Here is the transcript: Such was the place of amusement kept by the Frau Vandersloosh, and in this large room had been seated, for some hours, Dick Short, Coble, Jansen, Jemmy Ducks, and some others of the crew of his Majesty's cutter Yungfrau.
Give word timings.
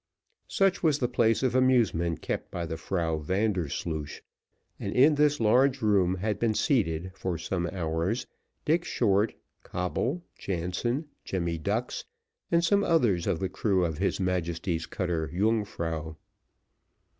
Such 0.47 0.81
was 0.81 0.97
the 0.97 1.07
place 1.07 1.43
of 1.43 1.53
amusement 1.53 2.23
kept 2.23 2.49
by 2.49 2.65
the 2.65 2.75
Frau 2.75 3.19
Vandersloosh, 3.19 4.21
and 4.79 4.91
in 4.93 5.13
this 5.13 5.39
large 5.39 5.83
room 5.83 6.15
had 6.15 6.39
been 6.39 6.55
seated, 6.55 7.11
for 7.13 7.37
some 7.37 7.67
hours, 7.71 8.25
Dick 8.65 8.83
Short, 8.83 9.35
Coble, 9.61 10.23
Jansen, 10.39 11.07
Jemmy 11.23 11.59
Ducks, 11.59 12.05
and 12.51 12.65
some 12.65 12.83
others 12.83 13.27
of 13.27 13.37
the 13.39 13.47
crew 13.47 13.85
of 13.85 13.99
his 13.99 14.19
Majesty's 14.19 14.87
cutter 14.87 15.29
Yungfrau. 15.31 16.15